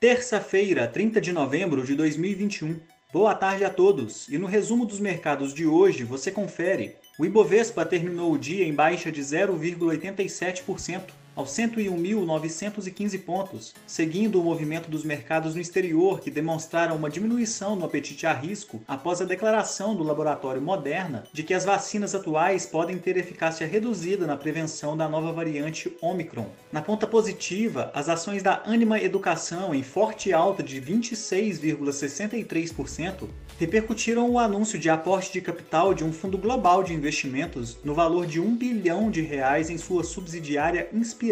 [0.00, 2.78] Terça-feira, 30 de novembro de 2021.
[3.12, 4.28] Boa tarde a todos.
[4.28, 6.96] E no resumo dos mercados de hoje, você confere.
[7.18, 14.88] O Ibovespa terminou o dia em baixa de 0,87%, aos 101.915 pontos, seguindo o movimento
[14.88, 19.96] dos mercados no exterior que demonstraram uma diminuição no apetite a risco após a declaração
[19.96, 25.08] do laboratório Moderna de que as vacinas atuais podem ter eficácia reduzida na prevenção da
[25.08, 26.46] nova variante Omicron.
[26.70, 33.28] Na ponta positiva, as ações da Anima Educação em forte alta de 26,63%
[33.58, 38.26] repercutiram o anúncio de aporte de capital de um fundo global de investimentos no valor
[38.26, 41.23] de 1 bilhão de reais em sua subsidiária Inspirali,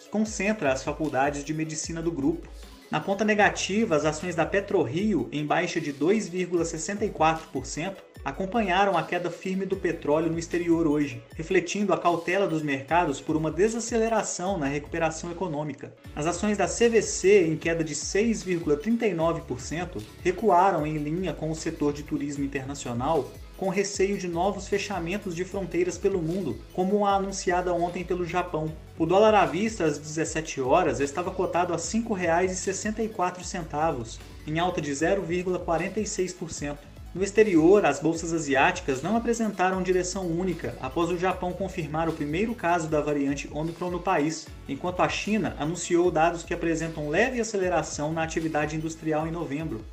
[0.00, 2.46] que concentra as faculdades de medicina do grupo.
[2.90, 9.66] Na ponta negativa, as ações da PetroRio, em baixa de 2,64%, acompanharam a queda firme
[9.66, 15.32] do petróleo no exterior hoje, refletindo a cautela dos mercados por uma desaceleração na recuperação
[15.32, 15.92] econômica.
[16.14, 22.02] As ações da CVC, em queda de 6,39%, recuaram em linha com o setor de
[22.02, 28.02] turismo internacional, com receio de novos fechamentos de fronteiras pelo mundo, como a anunciada ontem
[28.02, 28.72] pelo Japão.
[28.98, 34.90] O dólar à vista às 17 horas estava cotado a R$ 5,64, em alta de
[34.90, 36.76] 0,46%.
[37.14, 42.56] No exterior, as bolsas asiáticas não apresentaram direção única após o Japão confirmar o primeiro
[42.56, 48.12] caso da variante Omicron no país, enquanto a China anunciou dados que apresentam leve aceleração
[48.12, 49.84] na atividade industrial em novembro.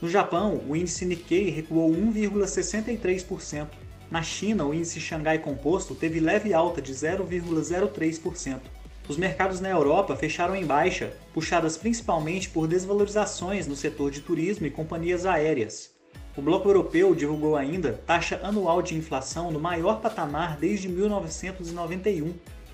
[0.00, 3.68] No Japão, o índice Nikkei recuou 1,63%.
[4.10, 8.60] Na China, o índice Xangai Composto teve leve alta de 0,03%.
[9.06, 14.66] Os mercados na Europa fecharam em baixa, puxadas principalmente por desvalorizações no setor de turismo
[14.66, 15.90] e companhias aéreas.
[16.36, 22.32] O Bloco Europeu divulgou ainda taxa anual de inflação no maior patamar desde 1991.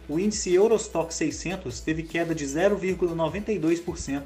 [0.08, 4.22] O índice Eurostock 600 teve queda de 0,92%.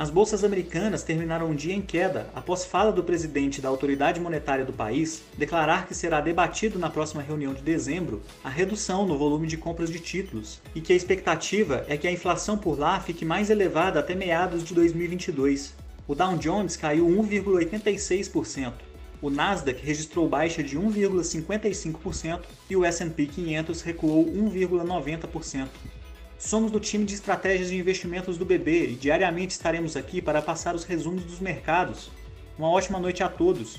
[0.00, 4.64] As bolsas americanas terminaram o dia em queda após fala do presidente da autoridade monetária
[4.64, 9.46] do país declarar que será debatido na próxima reunião de dezembro a redução no volume
[9.46, 13.26] de compras de títulos e que a expectativa é que a inflação por lá fique
[13.26, 15.74] mais elevada até meados de 2022.
[16.08, 18.72] O Dow Jones caiu 1,86%,
[19.20, 25.68] o Nasdaq registrou baixa de 1,55% e o S&P 500 recuou 1,90%.
[26.40, 30.74] Somos do time de estratégias de investimentos do BB e diariamente estaremos aqui para passar
[30.74, 32.10] os resumos dos mercados.
[32.58, 33.78] Uma ótima noite a todos!